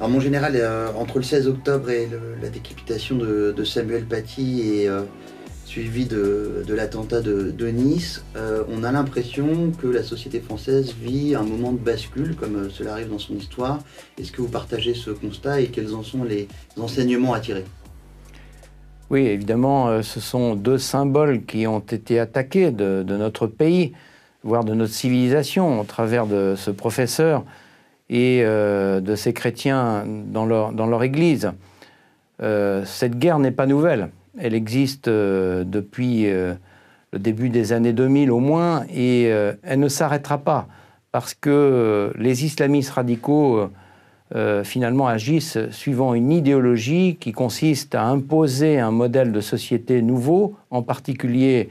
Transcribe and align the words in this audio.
Alors 0.00 0.08
mon 0.08 0.20
général, 0.20 0.54
euh, 0.56 0.88
entre 0.96 1.18
le 1.18 1.24
16 1.24 1.46
octobre 1.46 1.90
et 1.90 2.08
la 2.40 2.48
décapitation 2.48 3.16
de, 3.16 3.64
Samuel 3.64 4.06
Paty 4.06 4.62
et 4.62 4.88
euh, 4.88 5.02
suivi 5.66 6.06
de, 6.06 6.64
l'attentat 6.70 7.20
de, 7.20 7.66
Nice, 7.66 8.24
euh, 8.34 8.64
on 8.70 8.82
a 8.82 8.92
l'impression 8.92 9.72
que 9.78 9.86
la 9.86 10.02
société 10.02 10.40
française 10.40 10.94
vit 10.98 11.34
un 11.34 11.42
moment 11.42 11.72
de 11.72 11.76
bascule, 11.76 12.34
comme 12.34 12.70
cela 12.70 12.92
arrive 12.92 13.10
dans 13.10 13.18
son 13.18 13.34
histoire. 13.34 13.80
Est-ce 14.18 14.32
que 14.32 14.40
vous 14.40 14.48
partagez 14.48 14.94
ce 14.94 15.10
constat 15.10 15.60
et 15.60 15.66
quels 15.66 15.94
en 15.94 16.02
sont 16.02 16.24
les 16.24 16.48
enseignements 16.78 17.34
à 17.34 17.40
tirer? 17.40 17.66
Oui, 19.10 19.26
évidemment, 19.26 20.02
ce 20.02 20.18
sont 20.18 20.54
deux 20.54 20.78
symboles 20.78 21.44
qui 21.44 21.66
ont 21.66 21.80
été 21.80 22.18
attaqués 22.18 22.70
de 22.70 23.02
notre 23.02 23.46
pays, 23.46 23.92
voire 24.44 24.64
de 24.64 24.72
notre 24.72 24.94
civilisation, 24.94 25.78
au 25.78 25.84
travers 25.84 26.26
de 26.26 26.54
ce 26.56 26.70
professeur 26.70 27.44
et 28.10 28.42
euh, 28.42 29.00
de 29.00 29.14
ces 29.14 29.32
chrétiens 29.32 30.04
dans 30.06 30.44
leur, 30.44 31.02
Église. 31.02 31.52
Euh, 32.42 32.84
cette 32.84 33.18
guerre 33.18 33.38
n'est 33.38 33.52
pas 33.52 33.66
nouvelle. 33.66 34.10
Elle 34.36 34.54
existe 34.54 35.06
euh, 35.08 35.62
depuis 35.64 36.24
le 36.24 37.18
début 37.18 37.48
des 37.48 37.72
années 37.72 37.92
2000 37.92 38.30
au 38.32 38.40
moins, 38.40 38.84
et 38.92 39.24
elle 39.24 39.80
ne 39.80 39.88
s'arrêtera 39.88 40.38
pas, 40.38 40.68
parce 41.12 41.34
que 41.34 42.12
les 42.16 42.44
islamistes 42.44 42.90
radicaux, 42.90 43.68
finalement, 44.62 45.08
agissent 45.08 45.58
suivant 45.70 46.14
une 46.14 46.30
idéologie 46.30 47.16
qui 47.18 47.32
consiste 47.32 47.96
à 47.96 48.04
imposer 48.04 48.78
un 48.78 48.92
modèle 48.92 49.32
de 49.32 49.40
société 49.40 50.02
nouveau, 50.02 50.54
en 50.70 50.82
particulier 50.82 51.68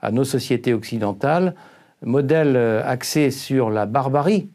à 0.00 0.10
nos 0.10 0.24
sociétés 0.24 0.72
occidentales, 0.72 1.54
modèle 2.02 2.56
axé 2.56 3.30
sur 3.30 3.68
la 3.68 3.84
barbarie, 3.84 4.48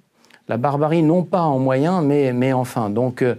la 0.47 0.57
barbarie 0.57 1.03
non 1.03 1.23
pas 1.23 1.41
en 1.41 1.59
moyen, 1.59 2.01
mais, 2.01 2.33
mais 2.33 2.53
en 2.53 2.63
fin. 2.63 2.89
Donc 2.89 3.21
euh, 3.21 3.35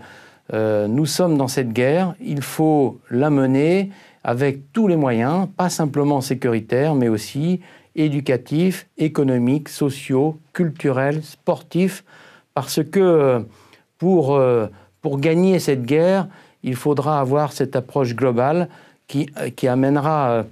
euh, 0.53 0.87
nous 0.89 1.07
sommes 1.07 1.37
dans 1.37 1.49
cette 1.49 1.73
guerre, 1.73 2.15
il 2.21 2.43
faut 2.43 2.99
la 3.11 3.31
mener 3.31 3.91
avec 4.23 4.73
tous 4.73 4.89
les 4.89 4.97
moyens, 4.97 5.49
pas 5.57 5.69
simplement 5.69 6.21
sécuritaires, 6.21 6.95
mais 6.95 7.09
aussi 7.09 7.61
éducatifs, 7.95 8.89
économiques, 8.97 9.69
sociaux, 9.69 10.39
culturels, 10.53 11.23
sportifs, 11.23 12.05
parce 12.55 12.83
que 12.83 13.01
euh, 13.01 13.41
pour, 13.99 14.39
pour 15.01 15.19
gagner 15.19 15.59
cette 15.59 15.85
guerre, 15.85 16.27
il 16.63 16.75
faudra 16.75 17.21
avoir 17.21 17.53
cette 17.53 17.77
approche 17.77 18.15
globale 18.15 18.69
qui, 19.07 19.27
qui 19.57 19.69
amènera 19.69 20.45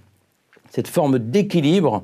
cette 0.70 0.88
forme 0.88 1.18
d'équilibre, 1.18 2.02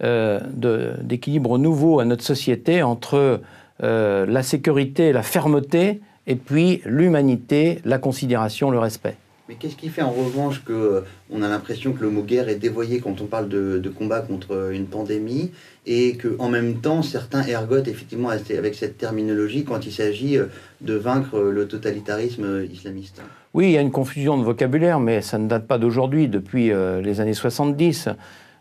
d'équilibre 0.00 1.56
nouveau 1.56 2.00
à 2.00 2.04
notre 2.04 2.24
société 2.24 2.82
entre 2.82 3.40
euh, 3.82 4.26
la 4.26 4.44
sécurité, 4.44 5.12
la 5.12 5.22
fermeté, 5.22 6.00
et 6.28 6.36
puis 6.36 6.82
l'humanité, 6.84 7.80
la 7.84 7.98
considération, 7.98 8.70
le 8.70 8.78
respect. 8.78 9.16
Mais 9.48 9.56
qu'est-ce 9.56 9.74
qui 9.74 9.88
fait 9.88 10.02
en 10.02 10.12
revanche 10.12 10.60
qu'on 10.64 10.72
euh, 10.72 11.02
a 11.32 11.48
l'impression 11.48 11.92
que 11.92 12.00
le 12.00 12.08
mot 12.08 12.22
guerre 12.22 12.48
est 12.48 12.56
dévoyé 12.56 13.00
quand 13.00 13.20
on 13.20 13.26
parle 13.26 13.48
de, 13.48 13.92
combat 13.98 14.20
contre 14.20 14.70
une 14.72 14.86
pandémie 14.86 15.50
et 15.84 16.16
qu'en 16.16 16.48
même 16.48 16.80
temps 16.80 17.02
certains 17.02 17.42
ergotent 17.42 17.88
effectivement 17.88 18.28
avec 18.28 18.76
cette 18.76 18.98
terminologie 18.98 19.64
quand 19.64 19.84
il 19.84 19.90
s'agit 19.90 20.38
euh, 20.38 20.46
de 20.80 20.94
vaincre 20.94 21.40
le 21.40 21.66
totalitarisme 21.66 22.64
islamiste? 22.72 23.20
Oui, 23.52 23.66
il 23.66 23.72
y 23.72 23.78
a 23.78 23.80
une 23.80 23.90
confusion 23.90 24.38
de 24.38 24.44
vocabulaire, 24.44 25.00
mais 25.00 25.22
ça 25.22 25.38
ne 25.38 25.48
date 25.48 25.66
pas 25.66 25.78
d'aujourd'hui, 25.78 26.28
depuis 26.28 26.70
les 26.70 27.20
années 27.20 27.34
70, 27.34 28.08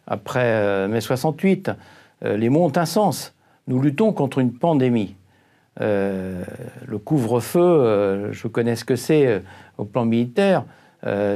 après 0.08 0.88
mai 0.89 1.00
68. 1.00 1.72
les 2.23 2.50
mots 2.50 2.66
ont 2.66 2.73
un 2.75 2.85
sens. 2.85 3.33
Nous 3.67 3.81
luttons 3.81 4.13
contre 4.13 4.39
une 4.39 4.53
pandémie. 4.53 5.15
Euh, 5.79 6.43
le 6.85 6.97
couvre-feu, 6.97 7.59
euh, 7.59 8.33
je 8.33 8.47
connais 8.47 8.75
ce 8.75 8.83
que 8.83 8.95
c'est 8.95 9.25
euh, 9.25 9.39
au 9.77 9.85
plan 9.85 10.05
militaire, 10.05 10.65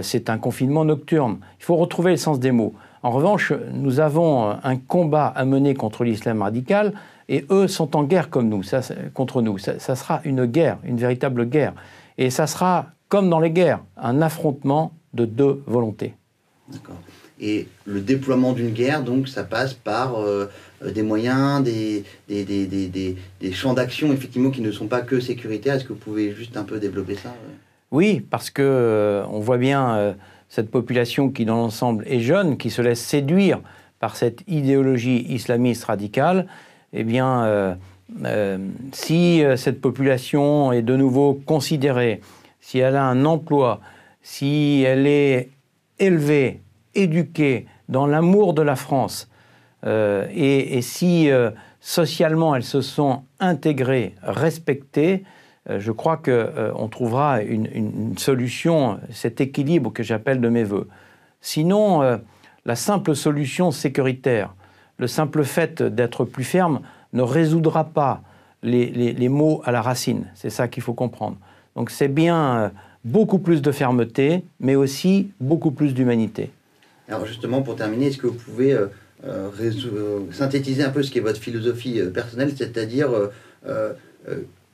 c'est 0.01 0.29
un 0.29 0.37
confinement 0.37 0.85
nocturne. 0.85 1.39
Il 1.59 1.63
faut 1.63 1.75
retrouver 1.75 2.11
le 2.11 2.17
sens 2.17 2.39
des 2.39 2.51
mots. 2.51 2.75
En 3.01 3.09
revanche, 3.09 3.51
nous 3.73 3.99
avons 3.99 4.55
un 4.63 4.75
combat 4.75 5.25
à 5.25 5.43
mener 5.43 5.73
contre 5.73 6.03
l'islam 6.03 6.43
radical 6.43 6.93
et 7.29 7.45
eux 7.49 7.67
sont 7.67 7.95
en 7.95 8.03
guerre 8.03 8.29
comme 8.29 8.47
nous, 8.47 8.61
contre 9.15 9.41
nous. 9.41 9.57
Ça, 9.57 9.79
ça, 9.79 9.95
sera 9.95 10.21
une 10.23 10.45
guerre, 10.45 10.77
une 10.83 10.97
véritable 10.97 11.47
guerre. 11.47 11.73
Et 12.19 12.29
ça 12.29 12.45
sera, 12.45 12.85
comme 13.09 13.27
dans 13.27 13.39
les 13.39 13.49
guerres, 13.49 13.79
un 13.97 14.21
affrontement 14.21 14.91
de 15.15 15.25
deux 15.25 15.63
volontés. 15.65 16.13
D'accord. 16.71 16.97
Et 17.39 17.67
le 17.85 17.99
déploiement 17.99 18.53
d'une 18.53 18.71
guerre, 18.71 19.03
donc, 19.03 19.27
ça 19.27 19.43
passe 19.43 19.73
par 19.73 20.19
euh, 20.19 20.49
des 20.81 21.03
moyens, 21.03 21.61
des, 21.63 22.03
des, 22.29 22.45
des, 22.45 22.87
des, 23.41 23.51
champs 23.51 23.73
d'action, 23.73 24.13
effectivement, 24.13 24.51
qui 24.51 24.61
ne 24.61 24.71
sont 24.71 24.87
pas 24.87 25.01
que 25.01 25.19
sécuritaires. 25.19 25.75
Est-ce 25.75 25.83
que 25.83 25.93
vous 25.93 25.99
pouvez 25.99 26.33
juste 26.33 26.55
un 26.55 26.63
peu 26.63 26.79
développer 26.79 27.15
ça 27.15 27.33
Oui, 27.91 28.21
parce 28.29 28.49
que 28.49 28.61
euh, 28.61 29.25
on 29.29 29.39
voit 29.39 29.57
bien 29.57 29.95
euh, 29.95 30.13
cette 30.47 30.71
population 30.71 31.29
qui, 31.29 31.43
dans 31.43 31.57
l'ensemble, 31.57 32.05
est 32.07 32.21
jeune, 32.21 32.57
qui 32.57 32.69
se 32.69 32.81
laisse 32.81 33.01
séduire 33.01 33.59
par 33.99 34.15
cette 34.15 34.41
idéologie 34.47 35.25
islamiste 35.27 35.83
radicale. 35.85 36.47
Eh 36.93 37.03
bien, 37.03 37.77
si 38.93 39.41
cette 39.57 39.81
population 39.81 40.71
est 40.71 40.81
de 40.81 40.95
nouveau 40.95 41.33
considérée, 41.33 42.21
si 42.61 42.79
elle 42.79 42.95
a 42.95 43.03
un 43.03 43.25
emploi, 43.25 43.81
si 44.21 44.83
elle 44.85 45.07
est 45.07 45.49
élevée 45.99 46.61
éduquées 46.95 47.67
dans 47.89 48.07
l'amour 48.07 48.53
de 48.53 48.61
la 48.61 48.75
France, 48.75 49.29
euh, 49.85 50.27
et, 50.33 50.81
si 50.81 51.29
euh, 51.29 51.51
socialement 51.79 52.55
elles 52.55 52.63
se 52.63 52.81
sont 52.81 53.23
intégrées, 53.39 54.15
respectées, 54.23 55.23
euh, 55.69 55.79
je 55.79 55.91
crois 55.91 56.17
qu'on 56.17 56.87
trouvera 56.89 57.41
une, 57.41 58.17
solution, 58.17 58.99
cet 59.11 59.41
équilibre 59.41 59.91
que 59.91 60.03
j'appelle 60.03 60.41
de 60.41 60.49
mes 60.49 60.63
voeux. 60.63 60.87
Sinon, 61.41 62.19
la 62.65 62.75
simple 62.75 63.15
solution 63.15 63.69
sécuritaire, 63.69 64.55
le 64.97 65.05
simple 65.05 65.43
fait 65.43 65.83
d'être 65.83 66.25
plus 66.25 66.43
ferme 66.43 66.79
ne 67.13 67.21
résoudra 67.21 67.83
pas 67.83 68.21
les, 68.63 68.87
les 68.87 69.29
maux 69.29 69.61
à 69.63 69.71
la 69.71 69.83
racine. 69.83 70.25
C'est 70.33 70.49
ça 70.49 70.67
qu'il 70.67 70.81
faut 70.81 70.95
comprendre. 70.95 71.37
Donc 71.75 71.91
c'est 71.91 72.07
bien 72.07 72.71
beaucoup 73.03 73.37
plus 73.37 73.61
de 73.61 73.71
fermeté, 73.71 74.43
mais 74.59 74.73
aussi 74.73 75.29
beaucoup 75.39 75.69
plus 75.69 75.93
d'humanité. 75.93 76.51
Alors 77.07 77.25
justement, 77.25 77.61
pour 77.61 77.75
terminer, 77.75 78.07
est-ce 78.07 78.17
que 78.17 78.27
vous 78.27 78.33
pouvez 78.33 78.73
euh, 78.73 78.87
euh, 79.25 79.49
euh, 79.61 80.19
synthétiser 80.31 80.83
un 80.83 80.89
peu 80.89 81.03
ce 81.03 81.11
qui 81.11 81.19
est 81.19 81.21
votre 81.21 81.39
philosophie 81.39 82.01
personnelle, 82.13 82.51
c'est-à-dire 82.55 83.09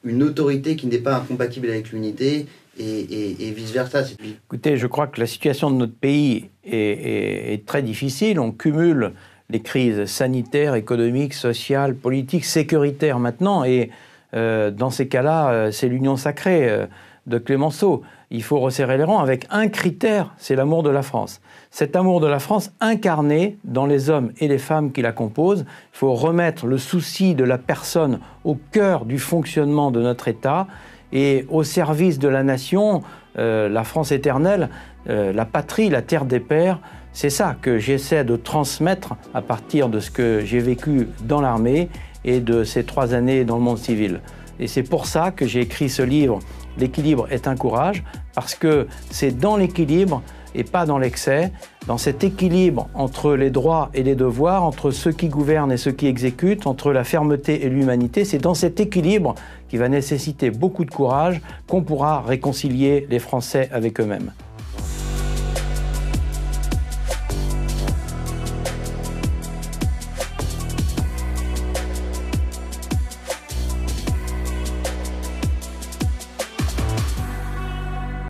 une 0.03 0.23
autorité 0.23 0.75
qui 0.75 0.87
n'est 0.87 0.97
pas 0.97 1.17
incompatible 1.17 1.69
avec 1.69 1.91
l'unité 1.91 2.47
et, 2.79 3.53
vice-versa 3.55 4.03
Écoutez, 4.45 4.77
je 4.77 4.87
crois 4.87 5.07
que 5.07 5.19
la 5.19 5.27
situation 5.27 5.69
de 5.69 5.75
notre 5.75 5.93
pays 5.93 6.49
est, 6.65 7.65
très 7.65 7.83
difficile. 7.83 8.39
On 8.39 8.51
cumule 8.51 9.11
les 9.49 9.61
crises 9.61 10.05
sanitaires, 10.05 10.75
économiques, 10.75 11.33
sociales, 11.33 11.95
politiques, 11.95 12.45
sécuritaires 12.45 13.19
maintenant. 13.19 13.63
Et 13.63 13.91
dans 14.33 14.89
ces 14.89 15.07
cas-là, 15.07 15.71
c'est 15.71 15.89
l'union 15.89 16.15
sacrée 16.15 16.87
de 17.27 17.37
Clémenceau. 17.37 18.01
Il 18.29 18.43
faut 18.43 18.59
resserrer 18.59 18.97
les 18.97 19.03
rangs 19.03 19.19
avec 19.19 19.45
un 19.49 19.67
critère, 19.67 20.33
c'est 20.37 20.55
l'amour 20.55 20.83
de 20.83 20.89
la 20.89 21.01
France. 21.01 21.41
Cet 21.69 21.95
amour 21.95 22.19
de 22.19 22.27
la 22.27 22.39
France 22.39 22.71
incarné 22.79 23.57
dans 23.63 23.85
les 23.85 24.09
hommes 24.09 24.31
et 24.39 24.47
les 24.47 24.57
femmes 24.57 24.91
qui 24.91 25.01
la 25.01 25.11
composent. 25.11 25.65
Il 25.93 25.97
faut 25.97 26.13
remettre 26.13 26.65
le 26.65 26.77
souci 26.77 27.35
de 27.35 27.43
la 27.43 27.57
personne 27.57 28.19
au 28.43 28.57
cœur 28.71 29.05
du 29.05 29.19
fonctionnement 29.19 29.91
de 29.91 30.01
notre 30.01 30.27
État 30.27 30.67
et 31.13 31.45
au 31.49 31.63
service 31.63 32.19
de 32.19 32.27
la 32.27 32.43
nation, 32.43 33.03
euh, 33.37 33.69
la 33.69 33.83
France 33.83 34.11
éternelle, 34.11 34.69
euh, 35.09 35.33
la 35.33 35.45
patrie, 35.45 35.89
la 35.89 36.01
terre 36.01 36.25
des 36.25 36.39
pères. 36.39 36.79
C'est 37.13 37.29
ça 37.29 37.57
que 37.61 37.77
j'essaie 37.77 38.23
de 38.23 38.37
transmettre 38.37 39.15
à 39.33 39.41
partir 39.41 39.89
de 39.89 39.99
ce 39.99 40.09
que 40.09 40.41
j'ai 40.45 40.59
vécu 40.59 41.09
dans 41.23 41.41
l'armée 41.41 41.89
et 42.23 42.39
de 42.39 42.63
ces 42.63 42.83
trois 42.83 43.13
années 43.13 43.43
dans 43.43 43.57
le 43.57 43.63
monde 43.63 43.77
civil. 43.77 44.21
Et 44.59 44.67
c'est 44.67 44.83
pour 44.83 45.07
ça 45.07 45.31
que 45.31 45.45
j'ai 45.45 45.61
écrit 45.61 45.89
ce 45.89 46.03
livre, 46.03 46.39
L'équilibre 46.77 47.27
est 47.31 47.47
un 47.47 47.55
courage, 47.55 48.03
parce 48.33 48.55
que 48.55 48.87
c'est 49.09 49.37
dans 49.37 49.57
l'équilibre 49.57 50.21
et 50.53 50.63
pas 50.63 50.85
dans 50.85 50.97
l'excès, 50.97 51.51
dans 51.87 51.97
cet 51.97 52.23
équilibre 52.23 52.89
entre 52.93 53.35
les 53.35 53.49
droits 53.49 53.89
et 53.93 54.03
les 54.03 54.15
devoirs, 54.15 54.63
entre 54.63 54.91
ceux 54.91 55.11
qui 55.11 55.29
gouvernent 55.29 55.71
et 55.71 55.77
ceux 55.77 55.91
qui 55.91 56.07
exécutent, 56.07 56.67
entre 56.67 56.91
la 56.91 57.03
fermeté 57.03 57.65
et 57.65 57.69
l'humanité, 57.69 58.25
c'est 58.25 58.37
dans 58.37 58.53
cet 58.53 58.79
équilibre 58.79 59.35
qui 59.69 59.77
va 59.77 59.89
nécessiter 59.89 60.51
beaucoup 60.51 60.85
de 60.85 60.91
courage 60.91 61.41
qu'on 61.67 61.83
pourra 61.83 62.21
réconcilier 62.21 63.07
les 63.09 63.19
Français 63.19 63.69
avec 63.71 63.99
eux-mêmes. 63.99 64.31